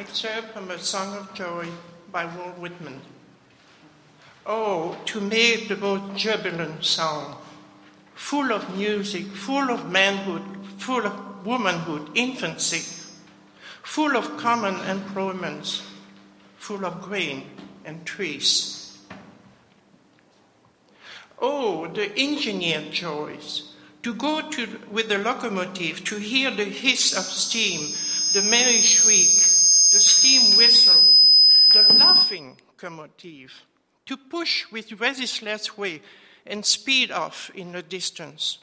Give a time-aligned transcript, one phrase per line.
[0.00, 1.66] excerpt from A Song of Joy
[2.10, 3.02] by Walt Whitman.
[4.46, 7.36] Oh, to make the most jubilant song,
[8.14, 10.42] full of music, full of manhood,
[10.78, 12.80] full of womanhood, infancy,
[13.82, 15.86] full of common employments,
[16.56, 17.44] full of grain
[17.84, 18.96] and trees.
[21.38, 27.24] Oh, the engineered joys, to go to, with the locomotive, to hear the hiss of
[27.24, 27.94] steam,
[28.32, 29.49] the merry shriek,
[29.90, 31.00] the steam whistle,
[31.72, 33.52] the laughing commotive,
[34.06, 36.00] to push with resistless way
[36.46, 38.58] and speed off in the distance.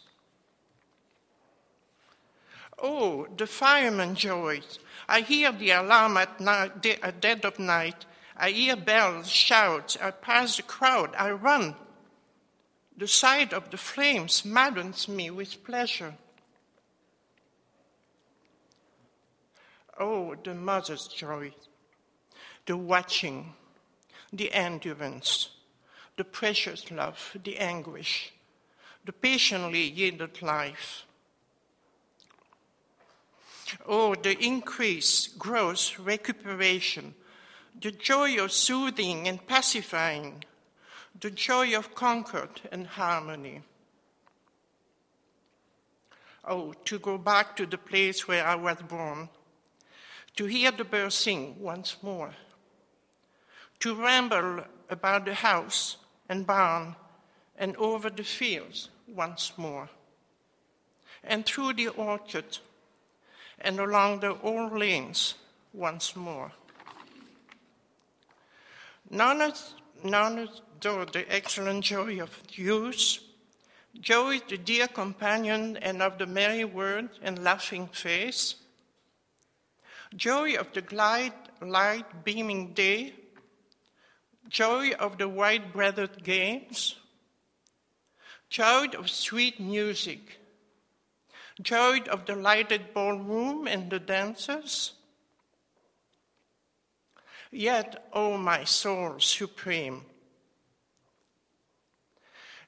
[2.79, 4.79] Oh, the fireman joys.
[5.09, 8.05] I hear the alarm at, night, at dead of night.
[8.35, 9.97] I hear bells, shouts.
[9.99, 11.15] I pass the crowd.
[11.17, 11.75] I run.
[12.95, 16.15] The sight of the flames maddens me with pleasure.
[19.99, 21.53] Oh, the mother's joy,
[22.65, 23.53] the watching,
[24.31, 25.49] the endurance,
[26.17, 28.33] the precious love, the anguish,
[29.05, 31.05] the patiently yielded life.
[33.85, 37.15] Oh, the increase, growth, recuperation,
[37.79, 40.43] the joy of soothing and pacifying,
[41.19, 43.61] the joy of concord and harmony.
[46.45, 49.29] Oh, to go back to the place where I was born,
[50.37, 52.33] to hear the birds sing once more,
[53.79, 55.97] to ramble about the house
[56.29, 56.95] and barn
[57.57, 59.89] and over the fields once more,
[61.23, 62.59] and through the orchard
[63.59, 65.33] and along the old lanes
[65.73, 66.51] once more.
[69.09, 69.53] None
[70.03, 70.49] none
[70.83, 73.19] of the excellent joy of youth,
[73.99, 78.55] joy the dear companion and of the merry word and laughing face,
[80.15, 83.13] joy of the glad, light beaming day,
[84.49, 86.95] joy of the white breathed games,
[88.49, 90.39] joy of sweet music,
[91.61, 94.93] joy of the lighted ballroom and the dancers.
[97.51, 100.03] Yet, O oh my soul supreme,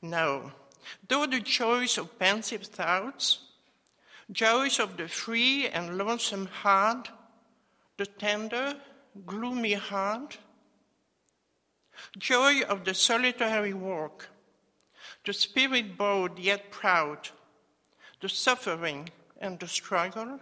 [0.01, 0.53] no,
[1.07, 3.39] though the joys of pensive thoughts,
[4.31, 7.09] joys of the free and lonesome heart,
[7.99, 8.75] the tender,
[9.25, 10.37] gloomy heart,
[12.17, 14.29] joy of the solitary walk,
[15.25, 17.27] the spirit bowed yet proud,
[18.21, 19.09] the suffering
[19.41, 20.39] and the struggle.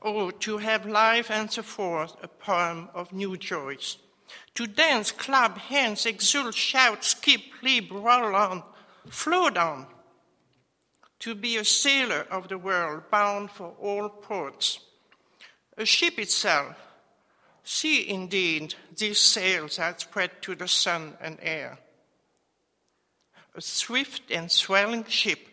[0.00, 3.98] Oh, to have life answer forth a poem of new joys,
[4.54, 8.62] to dance, clap hands, exult, shout, skip, leap, roll on,
[9.10, 9.86] float on,
[11.26, 14.78] to be a sailor of the world bound for all ports.
[15.76, 16.76] A ship itself,
[17.64, 21.78] see indeed these sails that spread to the sun and air.
[23.56, 25.48] A swift and swelling ship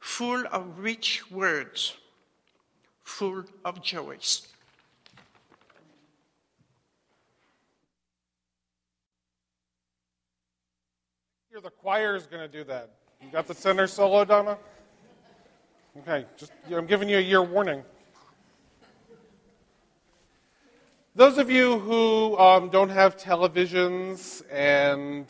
[0.00, 1.96] full of rich words,
[3.02, 4.46] full of joys.
[11.50, 12.90] The choir is going to do that.
[13.22, 14.58] You got the center solo, Donna?
[16.00, 17.82] Okay, just I'm giving you a year warning.
[21.14, 25.26] Those of you who um, don't have televisions and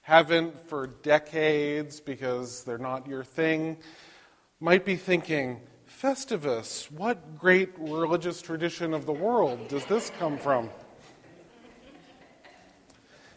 [0.00, 3.76] haven't for decades because they're not your thing
[4.60, 10.70] might be thinking, Festivus, what great religious tradition of the world does this come from?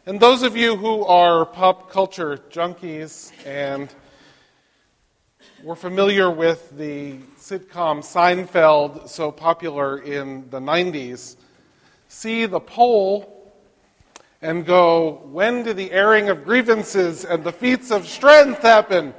[0.05, 3.93] And those of you who are pop culture junkies and
[5.63, 11.35] we're familiar with the sitcom Seinfeld, so popular in the 90s,
[12.07, 13.53] see the poll
[14.41, 19.13] and go, When do the airing of grievances and the feats of strength happen?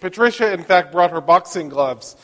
[0.00, 2.16] Patricia, in fact, brought her boxing gloves,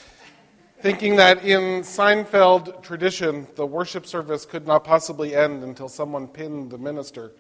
[0.81, 6.71] thinking that in Seinfeld tradition, the worship service could not possibly end until someone pinned
[6.71, 7.33] the minister.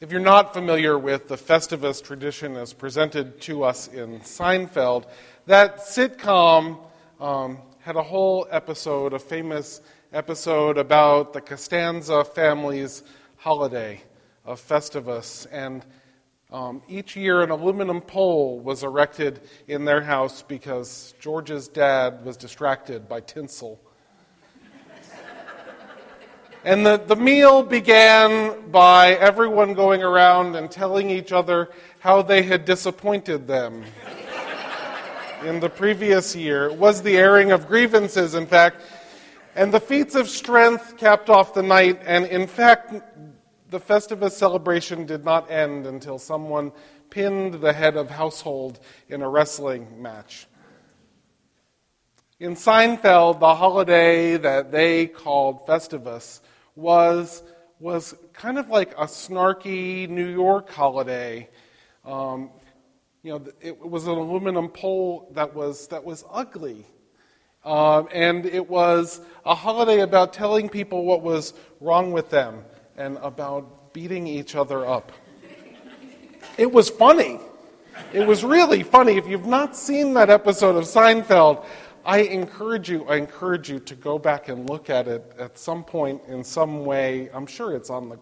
[0.00, 5.06] If you're not familiar with the Festivus tradition as presented to us in Seinfeld,
[5.46, 6.78] that sitcom
[7.18, 9.80] um, had a whole episode, a famous
[10.12, 13.02] episode about the Costanza family's
[13.38, 14.00] holiday
[14.44, 15.48] of Festivus.
[15.50, 15.84] And
[16.52, 22.36] um, each year, an aluminum pole was erected in their house because George's dad was
[22.36, 23.80] distracted by tinsel
[26.64, 31.70] and the, the meal began by everyone going around and telling each other
[32.00, 33.84] how they had disappointed them.
[35.42, 36.66] in the previous year.
[36.66, 38.82] It was the airing of grievances, in fact.
[39.54, 42.00] And the feats of strength capped off the night.
[42.04, 42.94] And in fact,
[43.70, 46.72] the Festivus celebration did not end until someone
[47.10, 50.46] pinned the head of household in a wrestling match.
[52.40, 56.40] In Seinfeld, the holiday that they called Festivus
[56.78, 57.42] was,
[57.80, 61.48] was kind of like a snarky New York holiday.
[62.04, 62.50] Um,
[63.22, 66.86] you know, it was an aluminum pole that was, that was ugly.
[67.64, 72.64] Um, and it was a holiday about telling people what was wrong with them
[72.96, 75.10] and about beating each other up.
[76.56, 77.40] It was funny.
[78.12, 79.16] It was really funny.
[79.16, 81.66] If you've not seen that episode of Seinfeld,
[82.04, 85.84] I encourage you, I encourage you to go back and look at it at some
[85.84, 87.30] point in some way.
[87.32, 88.18] I'm sure it's on the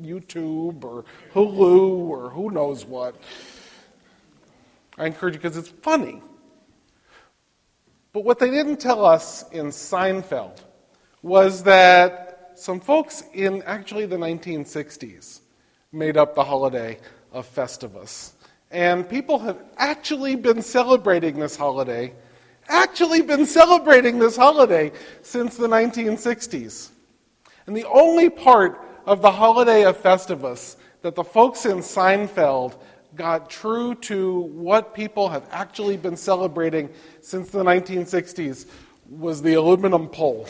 [0.00, 1.04] YouTube or
[1.34, 3.16] Hulu or who knows what.
[4.98, 6.22] I encourage you because it's funny.
[8.12, 10.60] But what they didn't tell us in Seinfeld
[11.22, 15.40] was that some folks in actually the 1960s
[15.92, 16.98] made up the holiday
[17.32, 18.32] of Festivus.
[18.70, 22.14] And people have actually been celebrating this holiday,
[22.68, 24.92] actually been celebrating this holiday
[25.22, 26.90] since the 1960s.
[27.66, 32.76] And the only part of the holiday of Festivus that the folks in Seinfeld
[33.14, 36.88] got true to what people have actually been celebrating
[37.20, 38.66] since the 1960s
[39.10, 40.48] was the aluminum pole.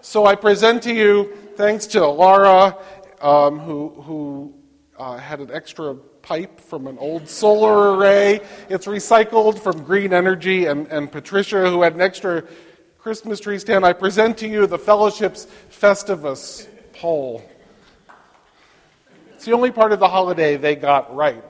[0.00, 2.76] so I present to you, thanks to Laura,
[3.20, 4.54] um, who, who
[4.98, 8.40] uh, had an extra pipe from an old solar array.
[8.70, 12.44] It's recycled from green energy, and, and Patricia, who had an extra
[12.98, 13.84] Christmas tree stand.
[13.84, 17.44] I present to you the Fellowship's Festivus pole.
[19.34, 21.44] It's the only part of the holiday they got right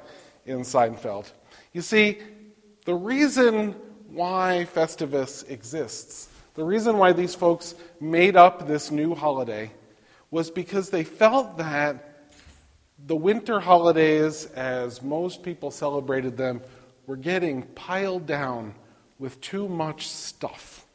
[0.45, 1.31] in Seinfeld.
[1.73, 2.19] You see,
[2.85, 3.77] the reason
[4.09, 9.71] why Festivus exists, the reason why these folks made up this new holiday,
[10.33, 12.14] was because they felt that
[13.07, 16.63] the winter holidays, as most people celebrated them,
[17.07, 18.75] were getting piled down
[19.19, 20.87] with too much stuff.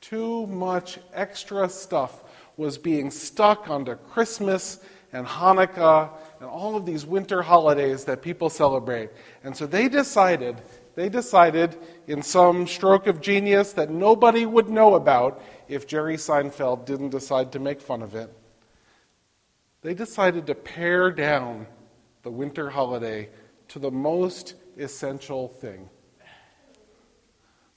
[0.00, 2.22] Too much extra stuff
[2.56, 4.80] was being stuck onto Christmas
[5.12, 6.10] and Hanukkah
[6.40, 9.10] and all of these winter holidays that people celebrate.
[9.44, 10.62] And so they decided,
[10.94, 11.76] they decided
[12.06, 17.52] in some stroke of genius that nobody would know about if Jerry Seinfeld didn't decide
[17.52, 18.34] to make fun of it.
[19.82, 21.66] They decided to pare down
[22.22, 23.28] the winter holiday
[23.68, 25.90] to the most essential thing.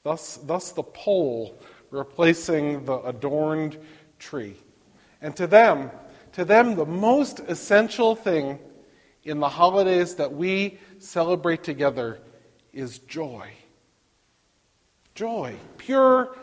[0.03, 1.59] Thus, thus the pole
[1.89, 3.79] replacing the adorned
[4.19, 4.55] tree.
[5.21, 5.89] And to them,
[6.33, 8.59] to them, the most essential thing
[9.23, 12.19] in the holidays that we celebrate together
[12.71, 13.49] is joy.
[15.15, 15.55] Joy.
[15.77, 16.37] Pure,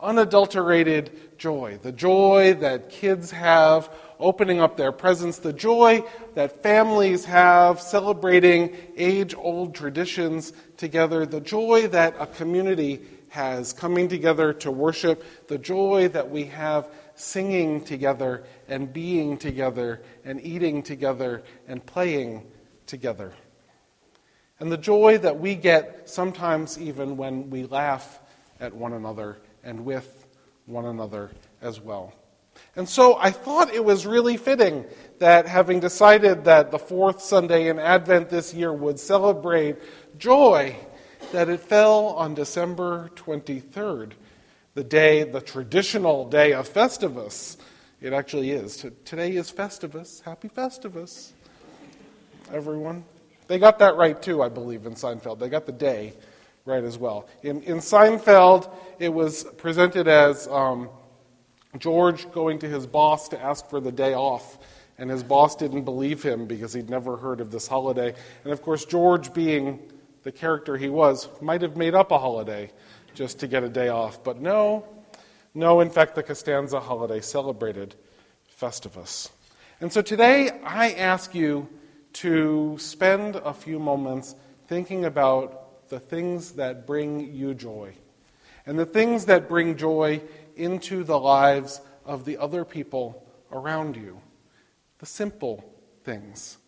[0.00, 1.78] unadulterated joy.
[1.82, 6.04] The joy that kids have opening up their presents, the joy
[6.34, 14.08] that families have celebrating age old traditions together, the joy that a community has coming
[14.08, 20.82] together to worship, the joy that we have singing together and being together and eating
[20.82, 22.46] together and playing
[22.86, 23.32] together.
[24.60, 28.20] And the joy that we get sometimes even when we laugh
[28.58, 30.26] at one another and with
[30.64, 31.30] one another
[31.60, 32.14] as well.
[32.74, 34.86] And so I thought it was really fitting
[35.18, 39.76] that having decided that the fourth Sunday in Advent this year would celebrate
[40.18, 40.76] joy,
[41.32, 44.12] that it fell on December 23rd
[44.74, 47.56] the day, the traditional day of Festivus.
[48.00, 48.86] It actually is.
[49.04, 50.22] Today is Festivus.
[50.22, 51.32] Happy Festivus,
[52.52, 53.04] everyone.
[53.48, 55.38] They got that right too, I believe, in Seinfeld.
[55.38, 56.14] They got the day
[56.66, 57.28] right as well.
[57.42, 60.90] In, in Seinfeld, it was presented as um,
[61.78, 64.58] George going to his boss to ask for the day off.
[64.98, 68.14] And his boss didn't believe him because he'd never heard of this holiday.
[68.44, 69.80] And of course, George, being
[70.22, 72.70] the character he was, might have made up a holiday
[73.14, 74.24] just to get a day off.
[74.24, 74.86] But no,
[75.54, 77.94] no, in fact, the Costanza holiday celebrated
[78.60, 79.30] Festivus.
[79.80, 81.68] And so today I ask you
[82.14, 84.34] to spend a few moments
[84.66, 87.94] thinking about the things that bring you joy
[88.66, 90.20] and the things that bring joy
[90.56, 94.20] into the lives of the other people around you.
[94.98, 95.64] The simple
[96.04, 96.58] things.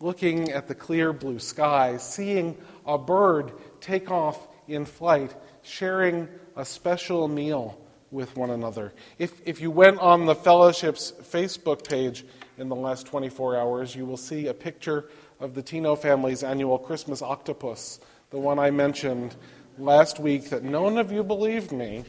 [0.00, 6.64] Looking at the clear blue sky, seeing a bird take off in flight, sharing a
[6.64, 7.78] special meal
[8.10, 8.92] with one another.
[9.18, 12.24] If, if you went on the fellowship's Facebook page
[12.60, 15.08] in the last 24 hours, you will see a picture
[15.40, 18.00] of the Tino family's annual Christmas octopus
[18.30, 19.34] the one I mentioned
[19.76, 22.04] last week that none of you believed me.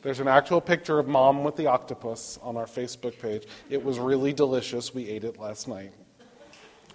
[0.00, 3.44] There's an actual picture of mom with the octopus on our Facebook page.
[3.68, 4.94] It was really delicious.
[4.94, 5.92] We ate it last night.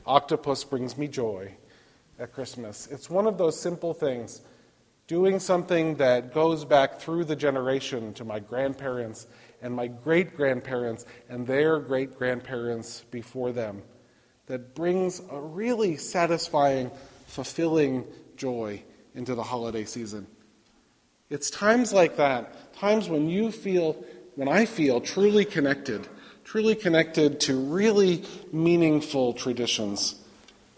[0.06, 1.54] Octopus brings me joy
[2.18, 2.88] at Christmas.
[2.88, 4.42] It's one of those simple things,
[5.06, 9.28] doing something that goes back through the generation to my grandparents
[9.62, 13.84] and my great grandparents and their great grandparents before them,
[14.48, 16.92] that brings a really satisfying,
[17.28, 18.84] fulfilling joy
[19.16, 20.28] into the holiday season.
[21.30, 23.94] It's times like that, times when you feel,
[24.36, 26.08] when I feel truly connected,
[26.44, 30.16] truly connected to really meaningful traditions,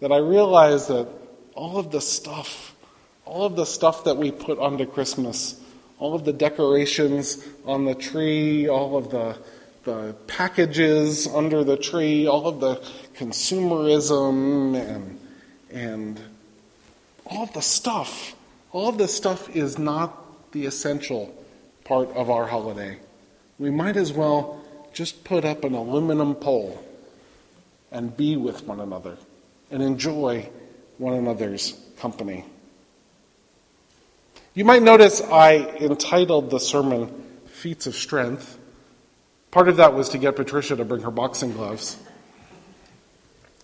[0.00, 1.08] that I realize that
[1.54, 2.76] all of the stuff,
[3.24, 5.60] all of the stuff that we put onto Christmas,
[6.04, 9.38] all of the decorations on the tree, all of the,
[9.84, 12.74] the packages under the tree, all of the
[13.16, 15.18] consumerism and,
[15.72, 16.20] and
[17.24, 18.36] all of the stuff,
[18.70, 21.34] all of this stuff is not the essential
[21.84, 22.98] part of our holiday.
[23.58, 26.84] We might as well just put up an aluminum pole
[27.90, 29.16] and be with one another
[29.70, 30.50] and enjoy
[30.98, 32.44] one another's company.
[34.56, 37.08] You might notice I entitled the sermon
[37.46, 38.56] Feats of Strength.
[39.50, 41.98] Part of that was to get Patricia to bring her boxing gloves.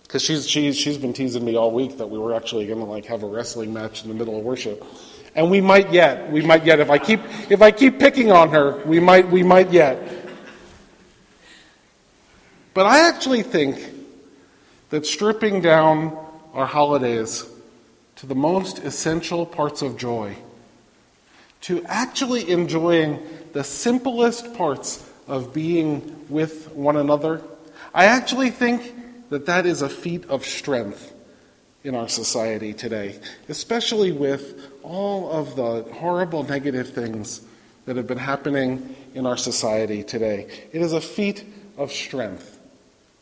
[0.03, 2.85] Because she's, she's, she's been teasing me all week that we were actually going to
[2.85, 4.83] like have a wrestling match in the middle of worship.
[5.33, 6.29] And we might yet.
[6.29, 6.81] We might yet.
[6.81, 9.97] If I keep if I keep picking on her, we might we might yet.
[12.73, 13.81] But I actually think
[14.89, 16.17] that stripping down
[16.53, 17.45] our holidays
[18.17, 20.35] to the most essential parts of joy,
[21.61, 23.19] to actually enjoying
[23.53, 27.41] the simplest parts of being with one another,
[27.93, 31.13] I actually think that that is a feat of strength
[31.83, 37.41] in our society today, especially with all of the horrible negative things
[37.85, 40.47] that have been happening in our society today.
[40.71, 41.43] It is a feat
[41.77, 42.59] of strength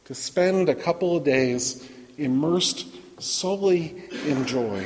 [0.06, 2.86] to spend a couple of days immersed
[3.22, 4.86] solely in joy.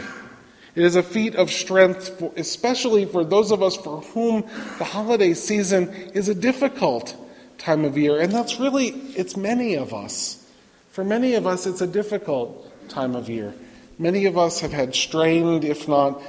[0.75, 4.41] It is a feat of strength, for, especially for those of us for whom
[4.77, 7.15] the holiday season is a difficult
[7.57, 8.19] time of year.
[8.19, 10.43] And that's really, it's many of us.
[10.91, 13.53] For many of us, it's a difficult time of year.
[13.99, 16.21] Many of us have had strained, if not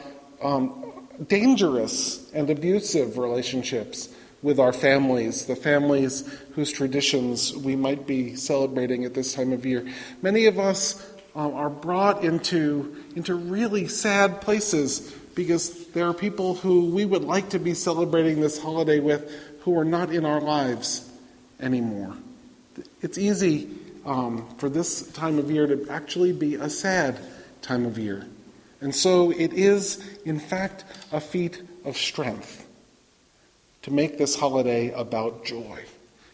[0.42, 0.92] um,
[1.26, 4.10] dangerous and abusive relationships
[4.42, 9.64] with our families, the families whose traditions we might be celebrating at this time of
[9.64, 9.86] year.
[10.20, 16.54] Many of us um, are brought into, into really sad places because there are people
[16.54, 20.40] who we would like to be celebrating this holiday with who are not in our
[20.40, 21.10] lives
[21.60, 22.14] anymore.
[23.02, 23.68] It's easy
[24.04, 27.18] um, for this time of year to actually be a sad
[27.62, 28.26] time of year.
[28.80, 32.66] And so it is, in fact, a feat of strength
[33.82, 35.82] to make this holiday about joy.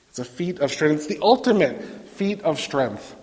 [0.09, 0.97] It's a feat of strength.
[0.97, 3.15] It's the ultimate feat of strength,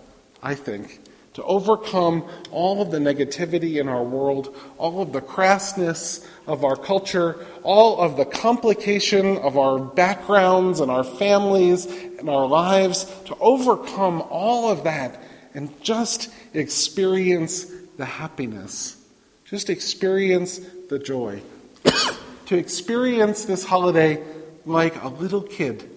[0.42, 1.00] I think,
[1.38, 6.74] to overcome all of the negativity in our world, all of the crassness of our
[6.74, 13.36] culture, all of the complication of our backgrounds and our families and our lives, to
[13.38, 15.22] overcome all of that
[15.54, 17.66] and just experience
[17.98, 18.96] the happiness.
[19.44, 20.58] Just experience
[20.90, 21.40] the joy.
[22.46, 24.20] to experience this holiday
[24.66, 25.88] like a little kid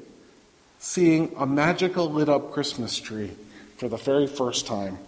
[0.77, 3.31] seeing a magical lit up Christmas tree
[3.77, 4.99] for the very first time.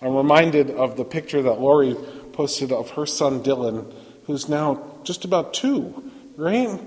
[0.00, 1.96] I'm reminded of the picture that Lori
[2.32, 3.92] posted of her son Dylan,
[4.24, 6.78] who's now just about two, right?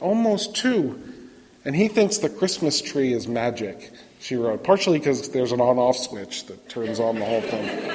[0.00, 1.00] Almost two.
[1.64, 5.78] And he thinks the Christmas tree is magic, she wrote, partially because there's an on
[5.78, 7.92] off switch that turns on the whole thing.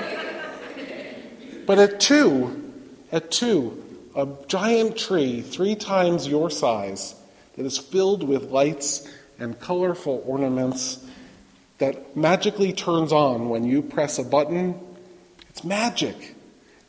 [1.65, 2.71] But at two,
[3.11, 3.83] at two,
[4.15, 7.15] a giant tree three times your size
[7.55, 11.04] that is filled with lights and colorful ornaments
[11.77, 14.79] that magically turns on when you press a button.
[15.49, 16.35] It's magic.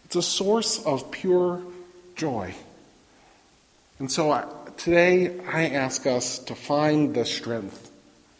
[0.05, 1.62] It's a source of pure
[2.14, 2.55] joy.
[3.99, 7.90] And so I, today I ask us to find the strength.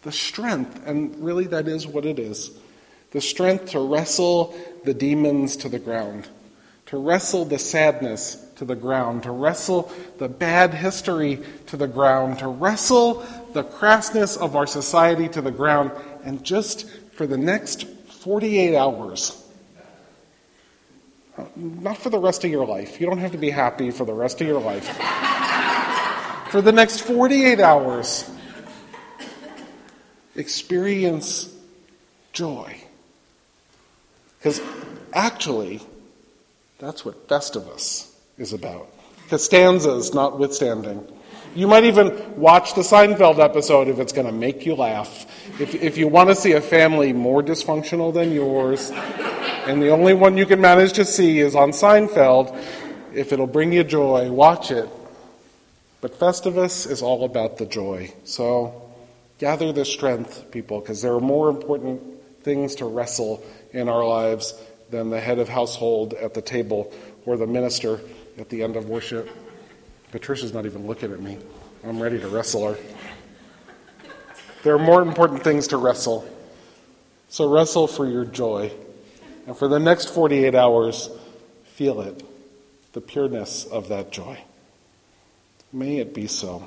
[0.03, 2.51] The strength, and really that is what it is
[3.13, 6.29] the strength to wrestle the demons to the ground,
[6.87, 12.39] to wrestle the sadness to the ground, to wrestle the bad history to the ground,
[12.41, 13.25] to wrestle
[13.55, 15.91] the crassness of our society to the ground,
[16.27, 19.43] and just for the next 48 hours,
[21.39, 24.05] uh, not for the rest of your life, you don't have to be happy for
[24.05, 24.87] the rest of your life.
[26.51, 28.29] for the next 48 hours,
[30.35, 31.55] experience
[32.33, 32.77] joy.
[34.39, 34.61] Because
[35.13, 35.81] actually,
[36.79, 38.89] That's what Festivus is about.
[39.31, 41.07] Costanzas notwithstanding.
[41.57, 45.25] You might even watch the Seinfeld episode if it's going to make you laugh.
[45.59, 50.13] If, if you want to see a family more dysfunctional than yours, and the only
[50.13, 52.55] one you can manage to see is on Seinfeld,
[53.15, 54.87] if it'll bring you joy, watch it.
[56.03, 58.13] But Festivus is all about the joy.
[58.25, 58.93] So
[59.39, 62.03] gather the strength, people, because there are more important
[62.43, 64.53] things to wrestle in our lives
[64.91, 66.93] than the head of household at the table
[67.25, 67.99] or the minister
[68.39, 69.31] at the end of worship.
[70.11, 71.39] Patricia's not even looking at me.
[71.85, 72.79] I'm ready to wrestle her.
[74.63, 76.27] There are more important things to wrestle.
[77.29, 78.73] So wrestle for your joy.
[79.47, 81.11] And for the next 48 hours,
[81.65, 82.25] feel it,
[82.93, 84.39] the pureness of that joy.
[85.73, 86.67] May it be so.